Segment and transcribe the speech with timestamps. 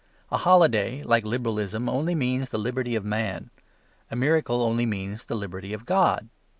[0.31, 3.51] A holiday, like Liberalism, only means the liberty of man.
[4.09, 6.29] A miracle only means the liberty of God.